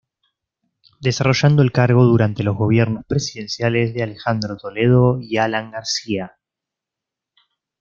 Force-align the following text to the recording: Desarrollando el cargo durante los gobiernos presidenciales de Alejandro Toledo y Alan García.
Desarrollando 0.99 1.61
el 1.61 1.71
cargo 1.71 2.05
durante 2.05 2.41
los 2.41 2.57
gobiernos 2.57 3.05
presidenciales 3.05 3.93
de 3.93 4.01
Alejandro 4.01 4.57
Toledo 4.57 5.19
y 5.21 5.37
Alan 5.37 5.69
García. 5.69 6.39